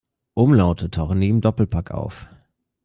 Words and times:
Umlaute 0.33 0.89
tauchen 0.89 1.19
nie 1.19 1.29
im 1.29 1.41
Doppelpack 1.41 1.91
auf. 1.91 2.25